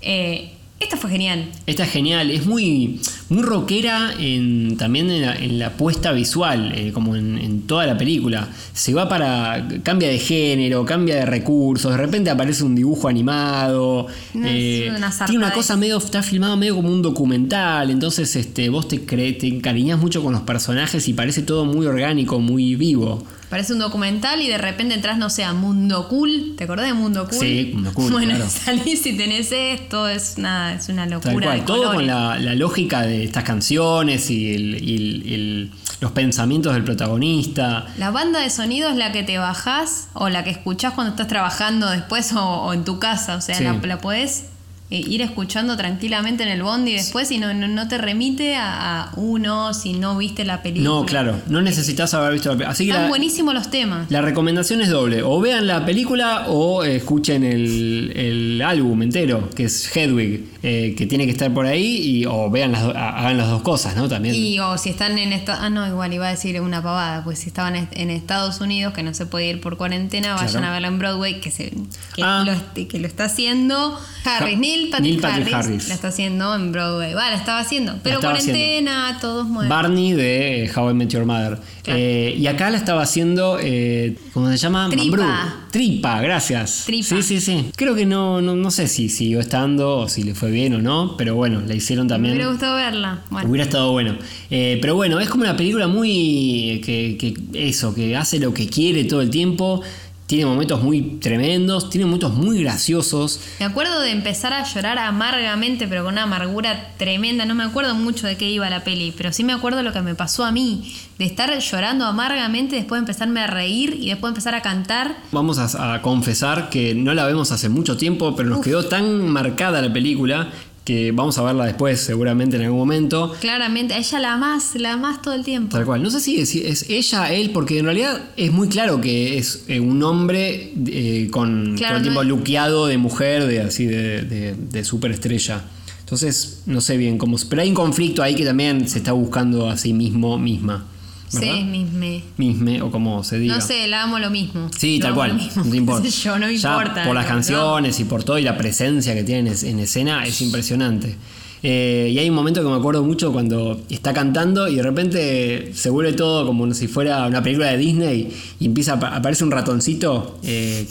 [0.00, 1.46] Eh, esta fue genial.
[1.66, 6.72] Esta es genial, es muy, muy rockera en, también en la, en la puesta visual,
[6.76, 8.48] eh, como en, en toda la película.
[8.74, 9.66] Se va para.
[9.82, 14.06] cambia de género, cambia de recursos, de repente aparece un dibujo animado.
[14.34, 15.96] No, eh, una tiene una cosa medio.
[15.96, 17.90] está filmado medio como un documental.
[17.90, 21.86] Entonces este, vos te, cre- te encariñas mucho con los personajes y parece todo muy
[21.86, 23.24] orgánico, muy vivo.
[23.48, 26.54] Parece un documental y de repente entras, no sé, a Mundo Cool.
[26.56, 27.38] ¿Te acordás de Mundo Cool?
[27.38, 28.50] Sí, Mundo Cool, Bueno, claro.
[28.64, 31.52] salís y tenés esto, es nada, es una locura.
[31.54, 36.12] de todo con la, la lógica de estas canciones y, el- y el- el- los
[36.12, 37.86] pensamientos del protagonista.
[37.98, 41.28] La banda de sonido es la que te bajás o la que escuchás cuando estás
[41.28, 43.36] trabajando después o, o en tu casa.
[43.36, 43.64] O sea, Sí.
[43.64, 44.46] la, la podés
[44.90, 49.02] eh, ir escuchando tranquilamente en el bondi después y no, no, no te remite a,
[49.02, 50.88] a uno si no viste la película.
[50.90, 52.70] No, claro, no necesitas haber visto la película.
[52.72, 54.10] Así que Están la, buenísimos los temas.
[54.10, 55.22] la recomendación es doble.
[55.22, 61.06] O vean la película o escuchen el, el álbum entero, que es Hedwig, eh, que
[61.06, 64.08] tiene que estar por ahí, y, o vean las, ha- hagan las dos cosas, ¿no?
[64.08, 64.34] También.
[64.34, 67.38] Y o si están en esta, ah no, igual iba a decir una pavada, pues
[67.38, 70.66] si estaban est- en Estados Unidos que no se puede ir por cuarentena, vayan Claro.
[70.66, 71.70] a verlo en Broadway que se
[72.14, 72.42] que, Ah.
[72.44, 75.88] lo, est- que lo está haciendo Harris, Ja- Neil Patrick, Neil Patrick Harris, Harris.
[75.88, 77.14] la está haciendo en Broadway.
[77.14, 79.68] Va, la estaba haciendo, pero estaba cuarentena, todos mueven.
[79.68, 81.58] Barney de eh, How I Met Your Mother.
[81.82, 82.00] Claro.
[82.00, 84.88] Eh, y acá la estaba haciendo, eh, ¿cómo se llama?
[84.90, 85.16] Tripa.
[85.16, 85.24] Mambrú.
[85.70, 86.82] Tripa, gracias.
[86.86, 87.06] Tripa.
[87.08, 87.70] Sí, sí, sí.
[87.76, 90.78] Creo que no, no, no sé si siguió estando o si le fue bien o
[90.78, 92.34] no, pero bueno, la hicieron Me también.
[92.34, 93.20] hubiera gustado verla.
[93.30, 94.16] Bueno, Hubiera estado bueno.
[94.50, 96.70] Eh, pero bueno, es como una película muy.
[96.70, 99.82] eh, Que, que eso, que hace lo que quiere todo el tiempo.
[100.26, 103.40] Tiene momentos muy tremendos, tiene momentos muy graciosos.
[103.60, 107.44] me acuerdo de empezar a llorar amargamente, pero con una amargura tremenda.
[107.44, 110.02] No me acuerdo mucho de qué iba la peli, pero sí me acuerdo lo que
[110.02, 110.92] me pasó a mí.
[111.20, 115.16] De estar llorando amargamente, después empezarme a reír y después empezar a cantar.
[115.30, 119.28] Vamos a, a confesar que no la vemos hace mucho tiempo, pero nos quedó tan
[119.28, 120.50] marcada la película
[120.86, 123.34] que vamos a verla después, seguramente en algún momento.
[123.40, 125.76] Claramente, a ella la más, la más todo el tiempo.
[125.76, 126.02] Tal cual.
[126.02, 129.36] No sé si es, si es ella, él, porque en realidad es muy claro que
[129.36, 133.46] es eh, un hombre eh, con Claro, todo el tiempo no es- luqueado de mujer,
[133.46, 135.64] de así de, de, de superestrella.
[136.00, 137.36] Entonces, no sé bien cómo.
[137.50, 140.86] Pero hay un conflicto ahí que también se está buscando a sí mismo, misma.
[141.32, 141.54] ¿Verdad?
[141.56, 142.22] Sí, misme.
[142.36, 143.54] Misme, o como se diga.
[143.56, 144.70] No sé, la amo lo mismo.
[144.76, 145.34] Sí, Lo tal cual.
[145.34, 145.64] mismo.
[145.64, 146.02] No importa.
[146.02, 147.04] Qué sé yo, no me Ya importa.
[147.04, 147.30] Por las No.
[147.30, 151.16] canciones y por todo y la presencia que tiene en, en escena es impresionante.
[151.62, 155.72] Eh, y hay un momento que me acuerdo mucho cuando está cantando y de repente
[155.74, 160.38] se vuelve todo como si fuera una película de Disney y empieza aparece un ratoncito
[160.44, 160.86] eh,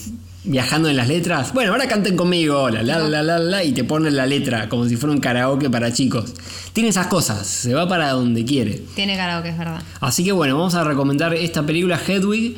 [0.46, 1.54] viajando en las letras.
[1.54, 4.86] Bueno, ahora canten conmigo, la la la la la y te ponen la letra como
[4.88, 6.34] si fuera un karaoke para chicos.
[6.74, 8.82] Tiene esas cosas, se va para donde quiere.
[8.96, 9.82] Tiene karaoke, es verdad.
[10.02, 12.58] Así que bueno, vamos a recomendar esta película Hedwig.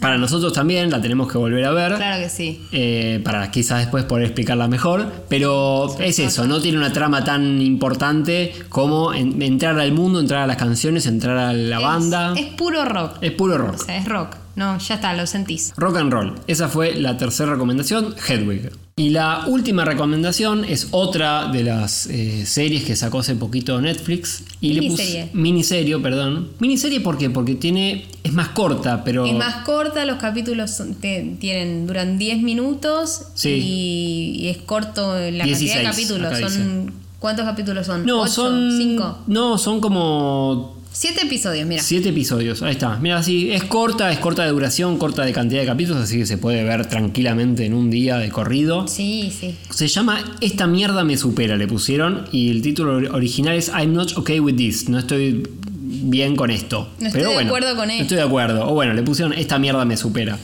[0.00, 1.94] Para nosotros también la tenemos que volver a ver.
[1.96, 2.62] Claro que sí.
[2.72, 5.12] eh, para quizás después poder explicarla mejor.
[5.28, 10.40] Pero es eso, no tiene una trama tan importante como en- entrar al mundo, entrar
[10.40, 12.32] a las canciones, entrar a la Es- banda.
[12.34, 13.16] Es, puro rock.
[13.20, 13.74] Es puro rock.
[13.74, 14.36] O sea, es rock.
[14.56, 15.72] No, ya está, lo sentís.
[15.76, 16.34] Rock and roll.
[16.46, 18.70] Esa fue la tercera recomendación, Hedwig.
[18.96, 24.42] Y la última recomendación es otra de las eh, series que sacó hace poquito Netflix.
[24.60, 25.22] Y le Miniserie.
[25.26, 25.36] puse.
[25.38, 26.48] Miniserie, perdón.
[26.58, 27.30] Miniserie ¿por qué?
[27.30, 28.04] Porque tiene.
[28.24, 29.24] es más corta, pero.
[29.24, 33.48] Es más corta, los capítulos son- te- tienen, duran 10 minutos Sí.
[33.50, 36.52] y, y es corto la 16, cantidad de capítulos.
[36.52, 38.04] Son, ¿Cuántos capítulos son?
[38.04, 38.32] No, ¿Ocho?
[38.32, 38.76] son.
[38.76, 39.18] ¿Cinco?
[39.26, 41.82] No, son como Siete episodios, mira.
[41.82, 42.98] Siete episodios, ahí está.
[42.98, 46.26] Mira, sí, es corta, es corta de duración, corta de cantidad de capítulos, así que
[46.26, 48.86] se puede ver tranquilamente en un día de corrido.
[48.86, 49.54] Sí, sí.
[49.70, 53.94] Se llama Esta mierda me supera, le pusieron, y el título or- original es I'm
[53.94, 54.90] not okay with this.
[54.90, 56.90] No estoy bien con esto.
[56.98, 58.02] No estoy Pero de bueno, acuerdo con No esto.
[58.02, 58.68] estoy de acuerdo.
[58.68, 60.38] O bueno, le pusieron Esta mierda me supera.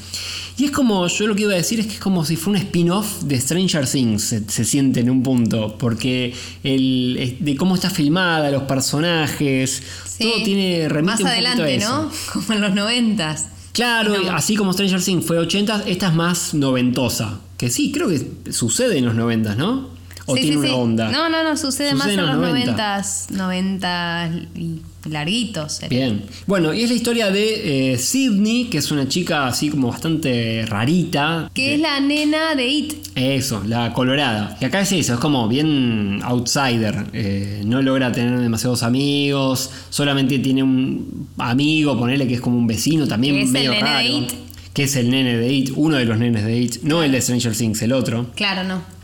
[0.59, 2.59] Y es como, yo lo que iba a decir es que es como si fuera
[2.61, 6.33] un spin-off de Stranger Things, se, se siente en un punto, porque
[6.64, 10.25] el, de cómo está filmada, los personajes, Sí.
[10.25, 12.03] todo tiene remite Más un poquito a adelante, eso.
[12.05, 12.11] ¿no?
[12.33, 13.49] Como en los noventas.
[13.73, 14.31] Claro, No.
[14.33, 17.40] así como Stranger Things fue 80, esta es más noventosa.
[17.59, 19.90] Que sí, creo que sucede en los 90, ¿no?
[20.27, 20.75] O Sí, tiene sí, una sí.
[20.75, 21.11] onda.
[21.11, 22.67] No, no, no, sucede, más Sucede en en los los 90.
[22.73, 23.27] noventas.
[23.31, 25.73] Noventas y larguitos.
[25.75, 25.99] sería.
[26.07, 26.25] Bien.
[26.47, 30.65] Bueno, y es la historia de eh, Sydney, que es una chica así como bastante
[30.67, 31.49] rarita.
[31.55, 32.95] Que es la nena de It.
[33.15, 34.57] Eso, la colorada.
[34.61, 37.07] Y acá es eso, es como bien outsider.
[37.12, 39.71] eh, no logra tener demasiados amigos.
[39.91, 43.83] Solamente tiene un amigo, ponele que es como un vecino también es el medio nene
[43.85, 44.09] de raro.
[44.09, 44.31] It.
[44.75, 46.83] Que es el nene de It, uno de los nenes de It.
[46.83, 48.27] No el de Stranger Things, el otro.
[48.35, 48.96] Claro, no.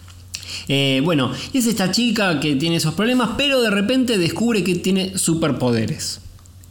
[0.68, 4.74] Eh, bueno, y es esta chica que tiene esos problemas, pero de repente descubre que
[4.76, 6.20] tiene superpoderes.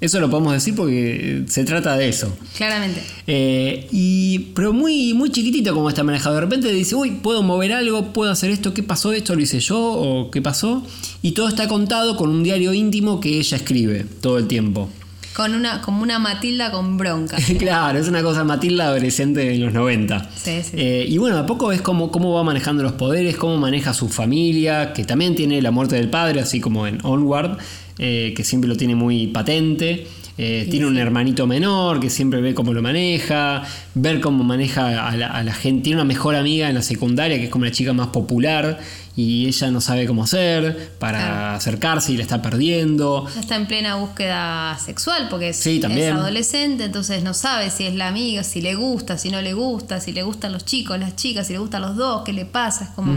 [0.01, 2.35] Eso lo podemos decir porque se trata de eso.
[2.57, 3.03] Claramente.
[3.27, 6.33] Eh, y, pero muy, muy chiquitito como está manejado.
[6.33, 9.35] De repente dice, uy, puedo mover algo, puedo hacer esto, ¿qué pasó esto?
[9.35, 9.79] ¿Lo hice yo?
[9.79, 10.83] ¿O qué pasó?
[11.21, 14.89] Y todo está contado con un diario íntimo que ella escribe todo el tiempo.
[15.35, 17.37] Con una, como una Matilda con bronca.
[17.59, 20.29] claro, es una cosa Matilda adolescente en los 90.
[20.35, 20.71] Sí, sí.
[20.73, 24.09] Eh, y bueno, a poco es como cómo va manejando los poderes, cómo maneja su
[24.09, 27.57] familia, que también tiene la muerte del padre, así como en Onward,
[27.97, 30.05] eh, que siempre lo tiene muy patente.
[30.43, 35.15] Eh, tiene un hermanito menor que siempre ve cómo lo maneja, ver cómo maneja a
[35.15, 35.83] la, a la gente.
[35.83, 38.79] Tiene una mejor amiga en la secundaria que es como la chica más popular
[39.15, 41.55] y ella no sabe cómo hacer para Claro.
[41.57, 43.27] acercarse y la está perdiendo.
[43.39, 47.93] Está en plena búsqueda sexual porque es, Sí, es adolescente, entonces no sabe si es
[47.95, 51.15] la amiga, si le gusta, si no le gusta, si le gustan los chicos, las
[51.15, 52.85] chicas, si le gustan los dos, qué le pasa.
[52.85, 53.13] Es como.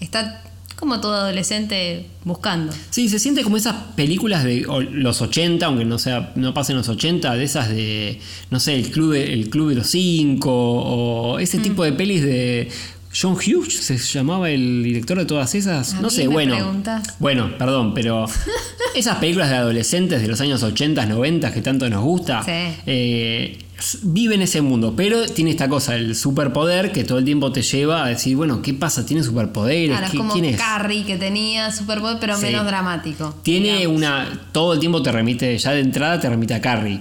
[0.00, 0.42] Está
[0.80, 2.72] como todo adolescente buscando.
[2.90, 6.88] Sí, se siente como esas películas de los 80, aunque no sea no pasen los
[6.88, 8.18] 80, de esas de,
[8.50, 11.62] no sé, el club de, el club de los cinco, o ese Mm.
[11.62, 12.68] tipo de pelis de
[13.12, 15.94] John Hughes, se llamaba el director de todas esas.
[15.94, 16.54] A no mí sé, me bueno.
[16.56, 17.16] preguntás.
[17.18, 18.24] Bueno, perdón, pero
[18.94, 22.50] esas películas de adolescentes de los años 80, 90 que tanto nos gusta, Sí.
[22.86, 27.50] eh, s- viven ese mundo, pero tiene esta cosa, el superpoder que todo el tiempo
[27.50, 29.04] te lleva a decir, bueno, ¿qué pasa?
[29.04, 29.94] ¿Tiene superpoderes?
[29.94, 30.56] Ahora es ¿Qué- como ¿Quién es?
[30.56, 32.44] Carrie que tenía superpoder, pero Sí.
[32.46, 33.34] menos dramático.
[33.42, 33.96] Tiene digamos.
[33.96, 34.40] una.
[34.52, 37.00] Todo el tiempo te remite, ya de entrada te remite a Carrie.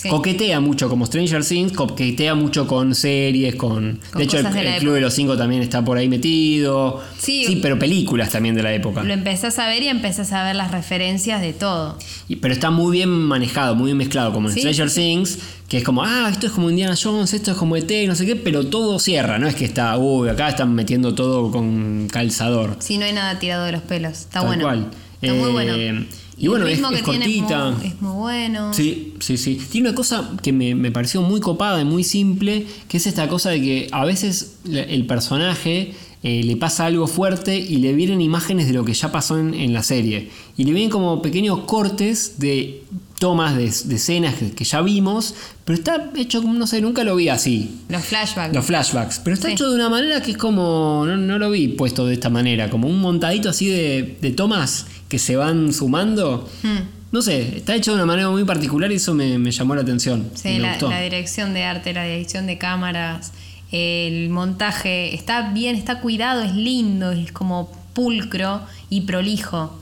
[0.00, 0.08] Sí.
[0.08, 4.00] Coquetea mucho, como Stranger Things, coquetea mucho con series, con.
[4.10, 7.02] Con de hecho, el, de Club de los Cinco también está por ahí metido.
[7.18, 7.58] Sí.
[7.60, 9.02] pero películas también de la época.
[9.02, 11.98] Lo empezás a ver y empezás a ver las referencias de todo.
[12.28, 15.38] Y- pero está muy bien manejado, muy bien mezclado, como en Sí, Stranger sí, Things,
[15.68, 18.24] que es como, ah, esto es como Indiana Jones, esto es como ET, no sé
[18.24, 22.76] qué, pero todo cierra, no es que está, uy, acá están metiendo todo con calzador.
[22.78, 24.12] Si no hay nada tirado de los pelos.
[24.20, 24.62] Está Tal bueno.
[24.62, 24.86] cual.
[25.20, 26.06] Está muy Eh, bueno.
[26.40, 27.70] Y bueno, el es- ritmo es que tiene es cortita.
[27.70, 28.74] muy, es muy bueno.
[28.74, 29.60] Sí, sí, sí.
[29.70, 33.28] Tiene una cosa que me, me pareció muy copada y muy simple, que es esta
[33.28, 38.20] cosa de que a veces el personaje eh, le pasa algo fuerte y le vienen
[38.20, 40.30] imágenes de lo que ya pasó en, en la serie.
[40.56, 42.82] Y le vienen como pequeños cortes de
[43.20, 47.04] tomas de, de escenas que, que ya vimos, pero está hecho como, no sé, nunca
[47.04, 47.78] lo vi así.
[47.88, 48.52] Los flashbacks.
[48.54, 49.52] Los flashbacks, pero está Sí.
[49.54, 52.68] hecho de una manera que es como, no, no lo vi puesto de esta manera,
[52.70, 56.48] como un montadito así de, de tomas que se van sumando.
[56.62, 56.78] Hmm.
[57.12, 59.82] No sé, está hecho de una manera muy particular y eso me, me llamó la
[59.82, 60.30] atención.
[60.34, 63.32] Sí, la dirección de arte, la dirección de cámaras,
[63.72, 69.76] el montaje, está bien, está cuidado, es lindo, es como pulcro y prolijo.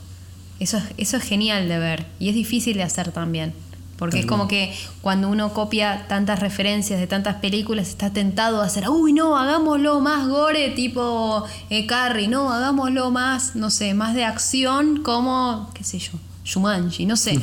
[0.61, 3.53] Eso es, eso es genial de ver y es difícil de hacer también.
[3.99, 8.67] Porque es como que cuando uno copia tantas referencias de tantas películas, está tentado a
[8.67, 14.15] hacer, uy, no, hagámoslo más gore, tipo eh, Carrie, no, hagámoslo más, no sé, más
[14.15, 16.13] de acción, como, qué sé yo,
[16.45, 17.41] Shumanji, no sé.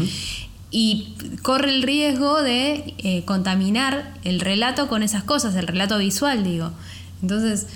[0.71, 6.45] Y corre el riesgo de eh, contaminar el relato con esas cosas, el relato visual,
[6.45, 6.71] digo.
[7.21, 7.67] Entonces,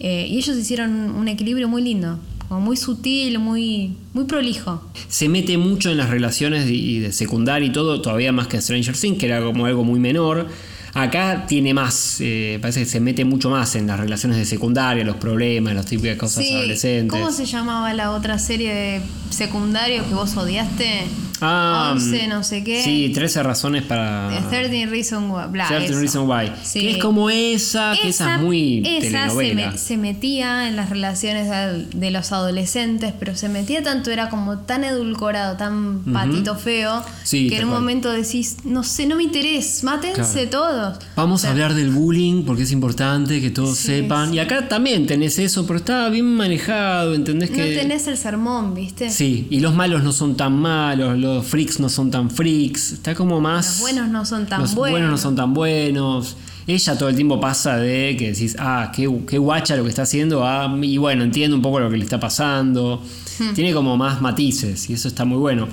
[0.00, 2.18] eh, y ellos hicieron un equilibrio muy lindo,
[2.50, 4.82] muy sutil, muy, muy prolijo.
[5.08, 8.96] Se mete mucho en las relaciones de, de secundaria y todo, todavía más que Stranger
[8.96, 10.46] Things, que era como algo muy menor.
[10.96, 15.04] Acá tiene más, eh, parece que se mete mucho más en las relaciones de secundaria,
[15.04, 17.10] los problemas, las típicas cosas Sí, adolescentes.
[17.20, 21.02] ¿Cómo se llamaba la otra serie de secundario que vos odiaste?
[21.42, 22.82] Ah, 11, no sé qué.
[22.82, 24.34] Sí, 13 razones para.
[24.38, 25.42] Eh, 13 Reason Why.
[25.50, 26.00] bla, 13 eso.
[26.00, 26.52] Reasons Why.
[26.62, 26.80] Sí.
[26.80, 30.88] Que es como esa, que esa es muy esa se, me- se metía en las
[30.88, 31.50] relaciones
[31.92, 37.50] de, los adolescentes, pero se metía tanto, era como tan edulcorado, tan patito feo, Sí,
[37.50, 37.82] que en un cual.
[37.82, 40.46] momento decís, no sé, no me interesa, mátense
[40.92, 41.04] todos.
[41.16, 44.32] Vamos a hablar del bullying porque es importante que todos Sí, sepan.
[44.34, 47.76] Y acá también tenés eso, pero está bien manejado, ¿entendés No que.?
[47.76, 49.10] tenés el sermón, ¿viste?
[49.10, 52.92] Sí, y los malos no son tan malos, los freaks no son tan freaks.
[52.92, 53.66] Está como más.
[53.66, 55.10] Los buenos no son tan los buenos.
[55.10, 56.36] no son tan buenos.
[56.68, 60.02] Ella todo el tiempo pasa de que decís, ah, qué, qué guacha lo que está
[60.02, 63.00] haciendo, ah, y bueno, entiendo un poco lo que le está pasando.
[63.38, 63.54] Hmm.
[63.54, 65.68] Tiene como más matices y eso está muy bueno.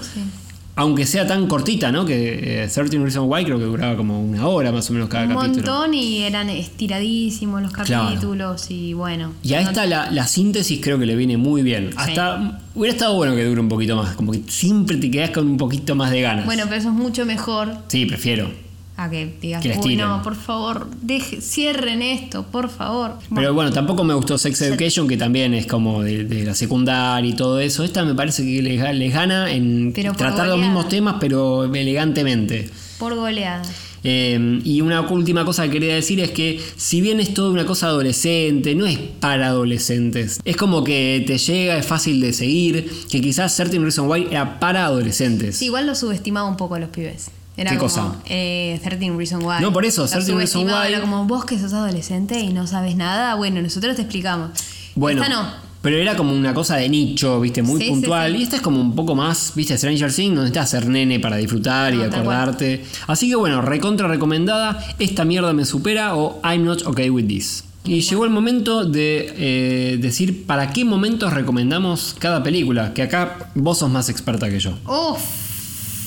[0.75, 2.03] Aunque sea tan cortita, ¿no?
[2.05, 5.25] Que eh, 13 Reasons Why creo que duraba como una hora más o menos cada
[5.27, 5.55] un capítulo.
[5.71, 8.05] montón y eran estiradísimos los Claro.
[8.09, 9.33] capítulos y bueno.
[9.43, 11.91] Y a no- esta la, la síntesis creo que le viene muy bien.
[11.95, 15.47] Hasta hubiera estado bueno que dure un poquito más, como que siempre te quedas con
[15.47, 16.45] un poquito más de ganas.
[16.45, 18.49] Bueno, pero eso es mucho mejor Sí, prefiero.
[18.95, 19.99] A que digas, Que uy, estiren".
[20.07, 23.17] no, por favor, deje, cierren esto, por favor.
[23.33, 27.29] Pero bueno, tampoco me gustó Sex Education, que también es como de, de la secundaria
[27.29, 27.83] y todo eso.
[27.83, 31.65] Esta me parece que les, ga- les gana en Pero tratar los mismos temas, pero
[31.73, 32.69] elegantemente.
[32.99, 33.63] por goleada.
[34.05, 37.65] Eh, y una última cosa que quería decir es que si bien es toda una
[37.65, 40.41] cosa adolescente, no es para adolescentes.
[40.43, 44.59] Es como que te llega, es fácil de seguir, que quizás Certain Reason Why era
[44.59, 45.55] para adolescentes.
[45.57, 47.31] Sí, igual lo subestimaba un poco a los pibes.
[47.55, 48.15] Era ¿Qué como, cosa?
[48.25, 49.61] Eh, 13 Reason Why.
[49.61, 50.87] No, por eso, Lo 13 Reason Why.
[50.89, 53.35] Era como vos que sos adolescente y no sabes nada.
[53.35, 54.51] Bueno, nosotros te explicamos.
[54.95, 55.49] Bueno, Esta no.
[55.81, 58.31] pero era como una cosa de nicho, viste, muy Sí, puntual.
[58.33, 58.37] sí.
[58.39, 61.37] Y esta es como un poco más, viste, Stranger Things, no necesitas ser nene para
[61.37, 62.83] disfrutar y No, acordarte.
[63.07, 64.83] Así que bueno, recontra recomendada.
[64.99, 67.63] Esta mierda me supera o I'm not okay with this.
[67.85, 72.93] Y llegó el momento de eh, decir para qué momentos recomendamos cada película.
[72.93, 74.71] Que acá vos sos más experta que yo.
[74.87, 75.19] Uf,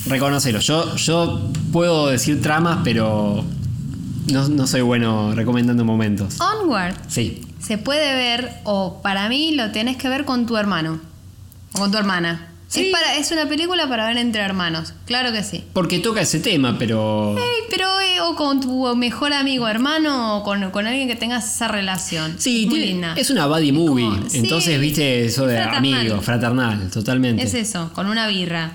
[0.09, 0.61] Reconocelo.
[0.61, 3.45] Yo, yo puedo decir tramas, pero
[4.33, 6.37] no, no soy bueno recomendando momentos.
[6.41, 6.95] Onward.
[7.09, 7.43] Sí.
[7.61, 11.01] Se puede ver, o para mí lo tenés que ver con tu hermano.
[11.75, 12.49] O con tu hermana.
[12.69, 12.87] Sí.
[12.87, 14.93] Es, para, es una película para ver entre hermanos.
[15.07, 15.65] Claro que sí.
[15.73, 17.37] Porque toca ese tema, pero.
[17.39, 21.55] Ey, pero eh, o con tu mejor amigo hermano o con, con alguien que tengas
[21.55, 22.35] esa relación.
[22.39, 23.15] Sí, es muy tiene- linda.
[23.17, 24.05] es una buddy movie.
[24.05, 25.95] como- sí, entonces, viste, eso de fraternal.
[26.01, 27.43] amigo, fraternal, totalmente.
[27.45, 28.73] Es eso, con una birra.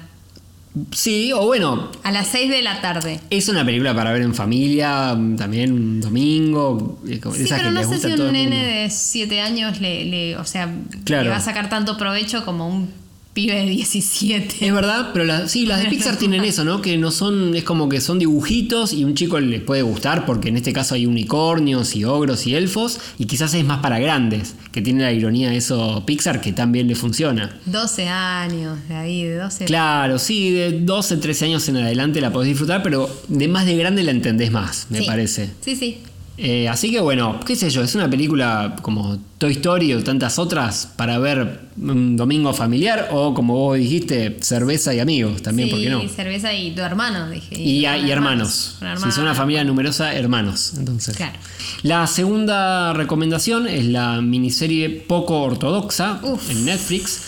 [0.91, 3.19] Sí, o bueno, A las 6 de la tarde.
[3.29, 6.99] es una película para ver en familia, mm, también un domingo.
[7.05, 10.45] Sí, pero que no sé gusta si un nene de 7 años le, le- o
[10.45, 11.23] sea, Claro.
[11.25, 12.89] le va a sacar tanto provecho como un
[13.33, 14.65] pibe de 17.
[14.65, 16.81] Es verdad, pero las, sí, las de Pixar tienen eso, ¿no?
[16.81, 20.49] Que no son, es como que son dibujitos y un chico les puede gustar porque
[20.49, 24.55] en este caso hay unicornios y ogros y elfos y quizás es más para grandes,
[24.73, 27.57] que tiene la ironía de eso Pixar que también le funciona.
[27.67, 29.65] 12 años, de ahí, de 12.
[29.65, 33.77] Claro, sí, de 12, 13 años en adelante la podés disfrutar, pero de más de
[33.77, 35.05] grande la entendés más, me Sí.
[35.05, 35.49] parece.
[35.61, 35.99] Sí, sí.
[36.37, 40.39] Eh, así que bueno, qué sé yo, es una película como Toy Story o tantas
[40.39, 45.75] otras para ver un domingo familiar o como vos dijiste, cerveza y amigos también, sí,
[45.75, 46.09] ¿por qué no?
[46.09, 47.59] cerveza y tu hermano, dije.
[47.59, 48.77] Y, y hermanos.
[49.03, 50.73] Si son una familia numerosa, hermanos.
[50.77, 51.15] Entonces.
[51.15, 51.37] Claro.
[51.83, 56.49] La segunda recomendación es la miniserie poco ortodoxa Uf.
[56.49, 57.21] en Netflix.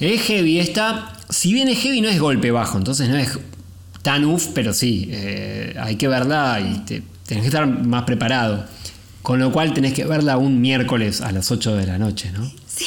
[0.00, 1.12] Es heavy esta.
[1.30, 2.76] Si bien es heavy, no es golpe bajo.
[2.78, 3.38] Entonces no es
[4.02, 5.08] tan uff, pero sí.
[5.10, 8.64] eh, hay que verla y te- tenés que estar más preparado.
[9.22, 12.48] Con lo cual tenés que verla un miércoles a las 8 de la noche, ¿no?
[12.68, 12.86] Sí,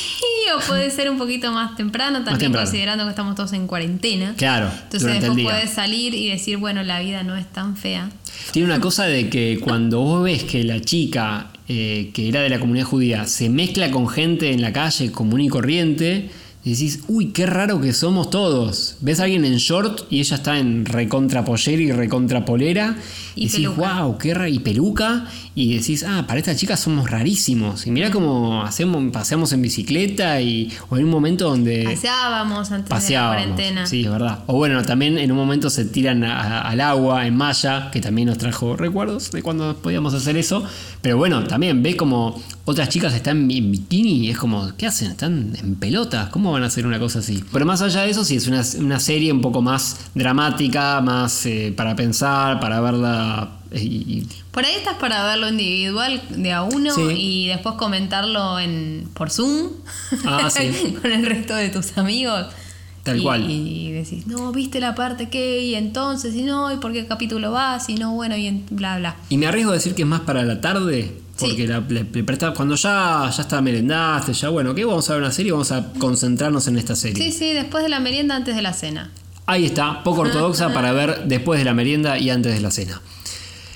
[0.56, 2.66] o puede ser un poquito más temprano, también temprano.
[2.66, 4.36] considerando que estamos todos en cuarentena.
[4.38, 8.10] Claro, Entonces después puedes salir y decir, bueno, la vida no es tan fea.
[8.52, 12.50] Tiene una cosa de que cuando vos ves que la chica eh, que era de
[12.50, 16.32] la comunidad judía se mezcla con gente en la calle común y corriente,
[16.64, 18.96] decís, uy, qué raro que somos todos.
[19.00, 22.98] Ves a alguien en short y ella está en recontra pollera y recontra polera.
[23.36, 24.02] Y decís, peluca.
[24.04, 24.50] wow, qué raro.
[24.50, 25.26] Y peluca.
[25.56, 27.88] Y decís, ah, para esta chica somos rarísimos.
[27.88, 32.90] Y mirá cómo hacemos, paseamos en bicicleta y, o en un momento donde Paseábamos antes
[32.90, 33.36] paseábamos.
[33.38, 33.86] de la cuarentena.
[33.88, 34.40] Sí, es verdad.
[34.48, 38.28] O bueno, también en un momento se tiran a- al agua en malla, que también
[38.28, 40.64] nos trajo recuerdos de cuando podíamos hacer eso.
[41.02, 45.12] Pero bueno, también ves como otras chicas están en bikini y es como, ¿qué hacen?
[45.12, 46.30] Están en pelota.
[46.32, 47.44] ¿Cómo van a hacer una cosa así?
[47.52, 51.46] Pero más allá de eso, sí, es una, una serie un poco más dramática, más
[51.46, 53.58] eh, para pensar, para verla.
[53.72, 57.02] eh, y- y- Por ahí estás para verlo individual de a uno Sí.
[57.18, 59.70] y después comentarlo en por Zoom
[60.26, 60.96] Ah, sí.
[61.02, 62.48] con el resto de tus amigos.
[63.04, 63.50] Tal y, cual.
[63.50, 67.50] Y decís, no, viste la parte que, y entonces, y no, y por qué capítulo
[67.52, 69.16] vas, y no, bueno, y en- bla, bla.
[69.30, 71.14] Y me arriesgo a decir que es más para la tarde.
[71.40, 71.46] Sí.
[71.48, 74.84] Porque la- le- le presta- cuando ya, ya está merendaste, ya bueno, ¿qué?
[74.86, 77.24] Vamos a ver una serie y vamos a concentrarnos en esta serie.
[77.24, 79.12] Sí, sí, después de la merienda, antes de la cena.
[79.46, 83.02] Ahí está, poco ortodoxa para ver después de la merienda y antes de la cena.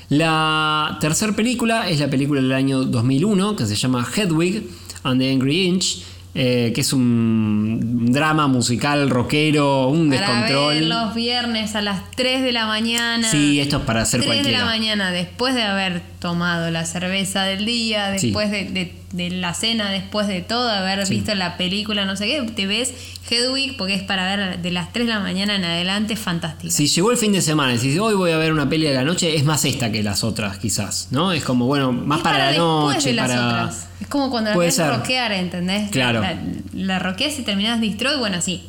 [0.09, 4.70] La tercera película es la película del año 2001 que se llama Hedwig
[5.03, 6.03] and the Angry Inch,
[6.36, 10.73] eh, que es un drama musical rockero, un Para descontrol.
[10.73, 13.29] ver los viernes a las 3 de la mañana.
[13.29, 14.59] Sí, esto es para hacer 3 de cualquiera.
[14.59, 18.27] la mañana, después de haber tomado la cerveza del día, Sí.
[18.27, 21.16] después de, de- de la cena, después de todo, haber Sí.
[21.16, 22.93] visto la película, no sé qué, te ves
[23.30, 26.74] Hedwig porque es para ver de las 3 de la mañana en adelante, fantástico.
[26.74, 28.93] Si llegó el fin de semana y decís, hoy voy a ver una peli de
[28.93, 31.32] la noche, es más esta que las otras, quizás, ¿no?
[31.32, 33.47] Es como, bueno, más Es para, la noche, de las para.
[33.47, 33.88] otras.
[34.01, 34.89] Es como cuando la ser.
[34.89, 35.89] rockear, ¿entendés?
[35.91, 36.20] Claro.
[36.22, 36.38] La,
[36.74, 38.64] la rockeas y terminás distro y bueno, así.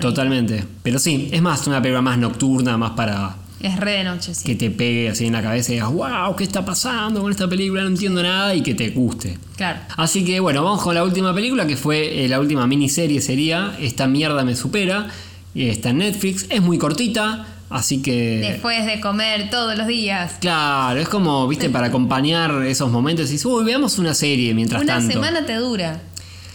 [0.00, 0.64] Totalmente.
[0.82, 3.36] Pero sí, es más una película más nocturna, más para.
[3.60, 4.44] Es re de noche, sí.
[4.44, 7.48] que te pegue así en la cabeza y digas, wow, ¿qué está pasando con esta
[7.48, 7.82] película?
[7.82, 9.38] No entiendo nada y que te guste.
[9.56, 9.80] Claro.
[9.96, 13.74] Así que bueno, vamos con la última película que fue eh, la última miniserie sería
[13.80, 15.08] Esta mierda me supera.
[15.54, 18.40] Está en Netflix, es muy cortita, así que...
[18.40, 20.34] Después de comer todos los días.
[20.38, 24.82] Claro, es como, viste, para acompañar esos momentos y dices, uy, veamos una serie mientras
[24.82, 25.14] Una tanto.
[25.14, 26.02] semana te dura.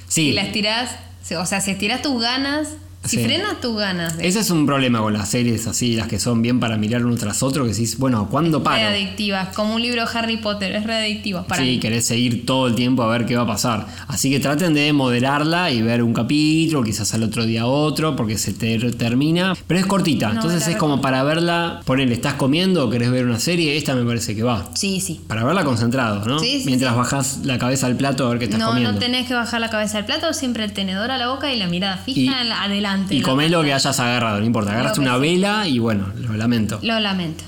[0.08, 0.91] Sí, Si la estirás,
[1.36, 2.68] o sea, si estirás tus ganas,
[3.04, 3.24] si Sí.
[3.24, 4.18] frenas tus ganas.
[4.18, 7.06] de- ese es un problema con las series así, las que son bien para mirar
[7.06, 8.88] uno tras otro, que decís, bueno, ¿cuándo re paro?
[8.88, 11.80] adictivas, como un libro de Harry Potter, es re adictiva para sí, mí.
[11.80, 13.88] querés seguir todo el tiempo a ver qué va a pasar.
[14.08, 18.38] Así que traten de moderarla y ver un capítulo, quizás al otro día otro, porque
[18.38, 19.56] se te termina.
[19.68, 23.26] Pero es cortita, No, entonces es como para verla, ponele, estás comiendo o querés ver
[23.26, 24.70] una serie, esta me parece que va.
[24.76, 25.22] Sí, sí.
[25.28, 26.39] Para verla concentrado, ¿no?
[26.39, 28.91] Sí, sí, Mientras bajás la cabeza al plato a ver qué estás No, comiendo.
[28.93, 31.58] no tenés que bajar la cabeza del plato, siempre el tenedor a la boca y
[31.58, 32.62] la mirada fija Y- la-
[32.92, 33.16] adelante.
[33.16, 34.72] Y comés lo que hayas agarrado, no importa.
[34.72, 36.80] Agarraste una vela y bueno, lo lamento.
[36.82, 37.44] Lo lamento.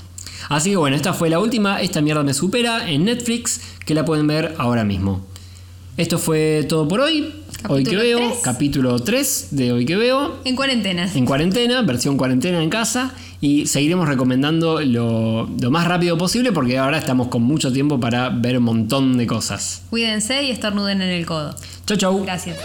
[0.48, 1.80] Así que bueno, esta fue la última.
[1.80, 5.24] Esta mierda me supera en Netflix, que la pueden ver ahora mismo.
[5.96, 7.32] Esto fue todo por hoy.
[7.68, 10.40] hoy que veo, capítulo 3 de Hoy que veo.
[10.44, 11.08] En cuarentena.
[11.14, 13.14] En cuarentena, versión cuarentena en casa.
[13.40, 18.30] Y seguiremos recomendando lo, lo más rápido posible porque ahora estamos con mucho tiempo para
[18.30, 19.82] ver un montón de cosas.
[19.90, 21.54] Cuídense y estornuden en el codo.
[21.86, 22.22] Chau, chau.
[22.24, 22.56] Gracias.